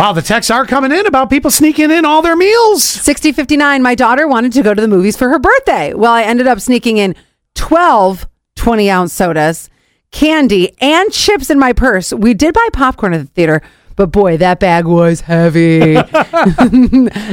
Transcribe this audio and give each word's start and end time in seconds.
Wow, 0.00 0.14
the 0.14 0.22
texts 0.22 0.50
are 0.50 0.64
coming 0.64 0.92
in 0.92 1.04
about 1.04 1.28
people 1.28 1.50
sneaking 1.50 1.90
in 1.90 2.06
all 2.06 2.22
their 2.22 2.34
meals. 2.34 2.82
6059, 2.82 3.82
my 3.82 3.94
daughter 3.94 4.26
wanted 4.26 4.50
to 4.54 4.62
go 4.62 4.72
to 4.72 4.80
the 4.80 4.88
movies 4.88 5.14
for 5.14 5.28
her 5.28 5.38
birthday. 5.38 5.92
Well, 5.92 6.10
I 6.10 6.22
ended 6.22 6.46
up 6.46 6.58
sneaking 6.58 6.96
in 6.96 7.14
12 7.54 8.26
20 8.56 8.90
ounce 8.90 9.12
sodas, 9.12 9.68
candy, 10.10 10.74
and 10.80 11.12
chips 11.12 11.50
in 11.50 11.58
my 11.58 11.74
purse. 11.74 12.14
We 12.14 12.32
did 12.32 12.54
buy 12.54 12.66
popcorn 12.72 13.12
at 13.12 13.18
the 13.18 13.26
theater, 13.26 13.60
but 13.94 14.06
boy, 14.06 14.38
that 14.38 14.58
bag 14.58 14.86
was 14.86 15.20
heavy. 15.20 15.78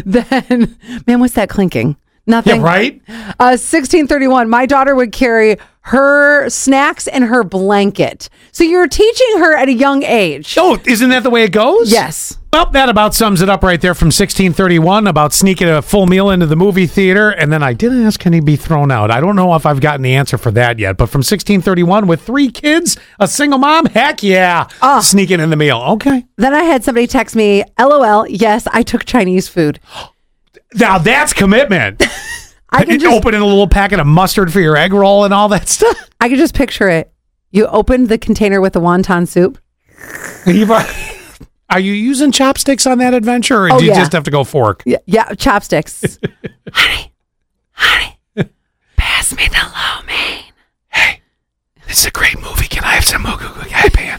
then, 0.05 0.75
man, 1.07 1.21
what's 1.21 1.35
that 1.35 1.47
clinking? 1.47 1.95
Nothing. 2.25 2.59
Yeah, 2.59 2.67
right? 2.67 3.01
Uh, 3.07 3.55
1631, 3.55 4.49
my 4.49 4.65
daughter 4.65 4.93
would 4.93 5.13
carry 5.13 5.55
her 5.83 6.49
snacks 6.49 7.07
and 7.07 7.23
her 7.23 7.45
blanket. 7.45 8.27
So 8.51 8.65
you're 8.65 8.89
teaching 8.89 9.37
her 9.37 9.55
at 9.55 9.69
a 9.69 9.73
young 9.73 10.03
age. 10.03 10.57
Oh, 10.59 10.77
isn't 10.85 11.09
that 11.11 11.23
the 11.23 11.29
way 11.29 11.45
it 11.45 11.53
goes? 11.53 11.89
Yes. 11.89 12.37
Well, 12.57 12.71
that 12.71 12.89
about 12.89 13.13
sums 13.13 13.43
it 13.43 13.49
up 13.49 13.61
right 13.61 13.79
there 13.79 13.93
from 13.93 14.07
1631 14.07 15.05
about 15.05 15.31
sneaking 15.31 15.69
a 15.69 15.79
full 15.79 16.07
meal 16.07 16.31
into 16.31 16.47
the 16.47 16.55
movie 16.55 16.87
theater. 16.87 17.29
And 17.29 17.53
then 17.53 17.61
I 17.61 17.73
didn't 17.73 18.03
ask, 18.03 18.19
can 18.19 18.33
he 18.33 18.39
be 18.39 18.55
thrown 18.55 18.89
out? 18.89 19.11
I 19.11 19.21
don't 19.21 19.35
know 19.35 19.53
if 19.53 19.67
I've 19.67 19.79
gotten 19.79 20.01
the 20.01 20.15
answer 20.15 20.39
for 20.39 20.49
that 20.49 20.79
yet. 20.79 20.97
But 20.97 21.05
from 21.05 21.19
1631, 21.19 22.07
with 22.07 22.23
three 22.23 22.49
kids, 22.49 22.97
a 23.19 23.27
single 23.27 23.59
mom, 23.59 23.85
heck 23.85 24.23
yeah. 24.23 24.67
Oh. 24.81 25.01
Sneaking 25.01 25.39
in 25.39 25.51
the 25.51 25.55
meal. 25.55 25.77
Okay. 25.77 26.25
Then 26.37 26.55
I 26.55 26.63
had 26.63 26.83
somebody 26.83 27.05
text 27.05 27.35
me, 27.35 27.63
LOL, 27.77 28.27
yes, 28.27 28.65
I 28.73 28.81
took 28.81 29.05
Chinese 29.05 29.47
food. 29.47 29.79
Now 30.73 30.97
that's 30.97 31.33
commitment. 31.33 32.03
I 32.69 32.83
can 32.83 32.99
just 32.99 33.15
Opening 33.15 33.39
a 33.39 33.45
little 33.45 33.69
packet 33.69 33.99
of 33.99 34.07
mustard 34.07 34.51
for 34.51 34.59
your 34.59 34.75
egg 34.75 34.93
roll 34.93 35.23
and 35.23 35.33
all 35.33 35.47
that 35.49 35.69
stuff. 35.69 36.09
I 36.19 36.27
can 36.27 36.37
just 36.37 36.53
picture 36.53 36.89
it. 36.89 37.13
You 37.51 37.67
opened 37.67 38.09
the 38.09 38.17
container 38.17 38.59
with 38.59 38.73
the 38.73 38.81
wonton 38.81 39.27
soup. 39.27 39.59
You've- 41.69 41.75
Are 41.75 41.79
you 41.79 41.93
using 41.93 42.31
chopsticks 42.31 42.85
on 42.87 42.97
that 42.99 43.13
adventure 43.13 43.65
or 43.65 43.73
Oh, 43.73 43.79
do 43.79 43.85
you 43.85 43.91
yeah. 43.91 43.99
just 43.99 44.13
have 44.13 44.23
to 44.23 44.31
go 44.31 44.43
fork? 44.43 44.83
Yeah, 44.85 44.97
yeah 45.05 45.33
chopsticks. 45.33 46.17
honey, 46.71 47.11
honey, 47.71 48.17
pass 48.95 49.35
me 49.35 49.47
the 49.49 49.57
lo 49.57 50.01
mein. 50.05 50.43
Hey, 50.89 51.21
this 51.87 51.99
is 51.99 52.05
a 52.05 52.11
great 52.11 52.39
movie. 52.41 52.67
Can 52.67 52.83
I 52.85 52.93
have 52.93 53.03
some 53.05 53.23
Moo 53.23 53.35
Goo 53.37 53.49
Gai 53.69 53.89
Pan? 53.89 54.17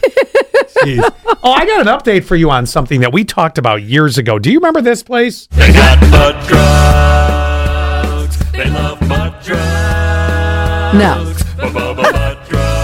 Jeez. 0.83 1.03
Oh, 1.43 1.51
I 1.51 1.65
got 1.65 1.81
an 1.81 1.87
update 1.87 2.23
for 2.23 2.35
you 2.35 2.51
on 2.51 2.65
something 2.67 3.01
that 3.01 3.11
we 3.11 3.23
talked 3.25 3.57
about 3.57 3.81
years 3.81 4.17
ago. 4.19 4.37
Do 4.39 4.51
you 4.51 4.59
remember 4.59 4.81
this 4.81 5.01
place? 5.03 5.47
They 5.47 5.73
got 5.73 5.99
butt 6.11 6.35
drugs. 6.47 8.37
They 8.51 8.69
love 8.69 8.99
butt 9.01 9.41
drugs. 9.43 10.95
No. 10.95 11.33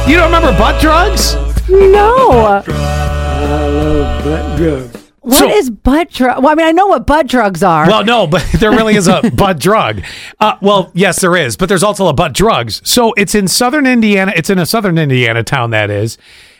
You 0.07 0.17
don't 0.17 0.25
remember 0.31 0.57
butt 0.57 0.81
drugs? 0.81 1.35
No. 1.69 2.63
I 4.25 4.41
butt 4.49 4.57
drugs. 4.57 5.01
What 5.21 5.49
is 5.51 5.65
So- 5.67 5.71
butt 5.73 6.09
drug? 6.11 6.43
Well, 6.43 6.51
I 6.51 6.55
mean, 6.55 6.67
I 6.67 6.71
know 6.71 6.85
what 6.87 7.07
butt 7.07 7.27
drugs 7.27 7.63
are. 7.63 7.87
Well, 7.87 8.03
no, 8.05 8.27
but 8.27 8.45
there 8.59 8.69
really 8.71 8.95
is 8.95 9.07
a 9.07 9.21
butt 9.35 9.59
drug. 9.59 10.03
Uh, 10.39 10.55
well, 10.61 10.91
yes, 10.93 11.19
there 11.21 11.35
is, 11.35 11.57
but 11.57 11.67
there's 11.67 11.81
also 11.83 12.07
a 12.07 12.13
butt 12.13 12.33
drugs. 12.33 12.79
So 12.83 13.13
it's 13.13 13.33
in 13.33 13.47
southern 13.47 13.87
Indiana. 13.87 14.33
It's 14.35 14.49
in 14.51 14.59
a 14.59 14.65
southern 14.67 14.97
Indiana 14.99 15.41
town, 15.43 15.71
that 15.71 15.89
is. 15.89 16.17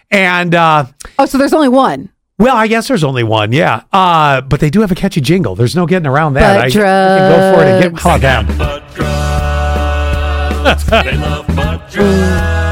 And, 0.09 0.55
uh, 0.55 0.85
oh, 1.19 1.25
so 1.27 1.37
there's 1.37 1.53
only 1.53 1.69
one. 1.69 2.09
well, 2.39 2.55
I 2.55 2.65
guess 2.67 2.87
there's 2.87 3.03
only 3.03 3.23
one, 3.23 3.51
yeah. 3.51 3.83
Uh, 3.93 4.41
but 4.41 4.59
they 4.59 4.69
do 4.71 4.81
have 4.81 4.91
a 4.91 4.95
catchy 4.95 5.21
jingle. 5.21 5.53
There's 5.55 5.75
no 5.75 5.85
getting 5.85 6.07
around 6.07 6.33
that. 6.33 6.55
Butt 6.55 6.63
I, 6.63 6.65
I 6.65 6.69
can 6.71 7.31
go 7.31 7.53
for 7.55 7.63
it 7.63 7.67
and 7.67 7.83
get 7.83 7.89
drugs. 7.93 8.03
how 8.03 8.15
about 8.15 8.47
them. 8.47 8.57
Butt 8.57 8.95
drugs. 8.95 10.85
they 10.89 11.17
love 11.17 11.47
butt 11.55 11.89
drugs. 11.91 12.64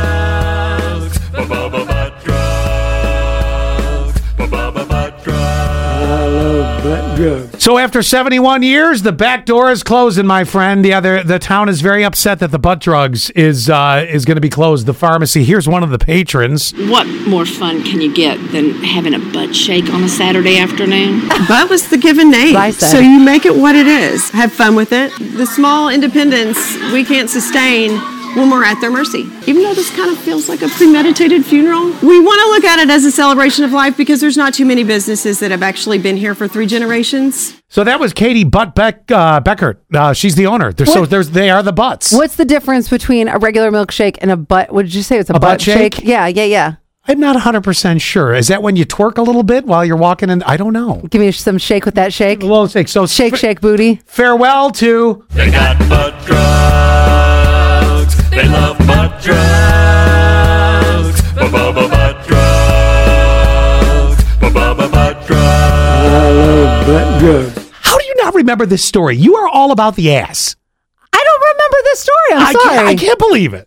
Love 6.83 7.17
butt. 7.17 7.61
So 7.61 7.77
after 7.77 8.03
71 8.03 8.63
years, 8.63 9.01
the 9.03 9.11
back 9.11 9.45
door 9.45 9.71
is 9.71 9.83
closing, 9.83 10.25
my 10.25 10.43
friend. 10.43 10.85
Yeah, 10.85 10.99
the 10.99 11.23
the 11.25 11.39
town 11.39 11.69
is 11.69 11.81
very 11.81 12.03
upset 12.03 12.39
that 12.39 12.51
the 12.51 12.59
butt 12.59 12.79
drugs 12.79 13.29
is 13.31 13.69
uh, 13.69 14.05
is 14.09 14.25
going 14.25 14.35
to 14.35 14.41
be 14.41 14.49
closed. 14.49 14.85
The 14.85 14.93
pharmacy. 14.93 15.43
Here's 15.43 15.67
one 15.67 15.83
of 15.83 15.89
the 15.89 15.99
patrons. 15.99 16.71
What 16.71 17.07
more 17.27 17.45
fun 17.45 17.83
can 17.83 18.01
you 18.01 18.13
get 18.13 18.37
than 18.51 18.71
having 18.83 19.13
a 19.13 19.19
butt 19.19 19.55
shake 19.55 19.89
on 19.89 20.03
a 20.03 20.09
Saturday 20.09 20.57
afternoon? 20.57 21.27
Butt 21.47 21.69
was 21.69 21.89
the 21.89 21.97
given 21.97 22.31
name. 22.31 22.71
So 22.73 22.99
you 22.99 23.19
make 23.19 23.45
it 23.45 23.55
what 23.55 23.75
it 23.75 23.87
is. 23.87 24.29
Have 24.31 24.51
fun 24.51 24.75
with 24.75 24.91
it. 24.91 25.11
The 25.37 25.45
small 25.45 25.89
independence 25.89 26.57
we 26.91 27.05
can't 27.05 27.29
sustain 27.29 28.12
when 28.35 28.49
we're 28.49 28.63
at 28.63 28.79
their 28.81 28.91
mercy. 28.91 29.29
Even 29.47 29.63
though 29.63 29.73
this 29.73 29.95
kind 29.95 30.09
of 30.11 30.17
feels 30.17 30.49
like 30.49 30.61
a 30.61 30.67
premeditated 30.69 31.45
funeral, 31.45 31.85
we 32.01 32.19
want 32.19 32.39
to 32.41 32.47
look 32.49 32.63
at 32.63 32.79
it 32.79 32.89
as 32.89 33.05
a 33.05 33.11
celebration 33.11 33.63
of 33.63 33.71
life 33.71 33.95
because 33.97 34.19
there's 34.21 34.37
not 34.37 34.53
too 34.53 34.65
many 34.65 34.83
businesses 34.83 35.39
that 35.39 35.51
have 35.51 35.63
actually 35.63 35.97
been 35.97 36.17
here 36.17 36.33
for 36.35 36.47
three 36.47 36.65
generations. 36.65 37.61
So 37.69 37.83
that 37.83 37.99
was 37.99 38.13
Katie 38.13 38.43
Butt 38.43 38.75
Beck 38.75 39.11
uh, 39.11 39.41
Beckort. 39.41 39.77
Uh, 39.93 40.13
she's 40.13 40.35
the 40.35 40.47
owner. 40.47 40.71
They're, 40.73 40.85
so 40.85 41.05
there's 41.05 41.31
they 41.31 41.49
are 41.49 41.63
the 41.63 41.73
butts. 41.73 42.11
What's 42.11 42.35
the 42.35 42.45
difference 42.45 42.89
between 42.89 43.27
a 43.27 43.37
regular 43.37 43.71
milkshake 43.71 44.17
and 44.21 44.31
a 44.31 44.37
butt? 44.37 44.71
What 44.71 44.83
did 44.83 44.93
you 44.93 45.03
say? 45.03 45.17
It's 45.17 45.29
a, 45.29 45.33
A 45.33 45.39
butt 45.39 45.61
shake? 45.61 46.03
Yeah, 46.03 46.27
yeah, 46.27 46.43
yeah. 46.43 46.75
I'm 47.05 47.19
not 47.19 47.35
100 47.35 47.63
percent 47.65 48.01
sure. 48.01 48.33
Is 48.33 48.47
that 48.47 48.63
when 48.63 48.75
you 48.77 48.85
twerk 48.85 49.17
a 49.17 49.21
little 49.21 49.43
bit 49.43 49.65
while 49.65 49.83
you're 49.83 49.97
walking 49.97 50.29
in? 50.29 50.41
I 50.43 50.55
don't 50.55 50.71
know. 50.71 51.01
Give 51.09 51.19
me 51.19 51.31
some 51.33 51.57
shake 51.57 51.83
with 51.85 51.95
that 51.95 52.13
shake. 52.13 52.43
A 52.43 52.45
little 52.45 52.67
shake. 52.67 52.87
So 52.87 53.05
Shake, 53.07 53.33
fa- 53.33 53.37
shake, 53.39 53.59
booty. 53.59 53.95
Farewell 54.05 54.71
to 54.71 55.25
love 66.87 67.13
butt 67.13 67.19
drugs. 67.19 67.69
How 67.81 67.97
do 67.97 68.05
you 68.05 68.15
not 68.17 68.33
remember 68.35 68.65
this 68.65 68.83
story? 68.83 69.15
You 69.17 69.35
are 69.35 69.47
all 69.47 69.71
about 69.71 69.95
the 69.95 70.13
ass. 70.15 70.55
I 71.11 71.23
don't 71.23 71.41
remember 71.41 71.77
this 71.83 71.99
story. 71.99 72.17
I'm 72.33 72.41
I 72.47 72.51
sorry. 72.53 72.75
can't, 72.75 72.87
I 72.87 72.95
can't 72.95 73.19
believe 73.19 73.53
it. 73.53 73.61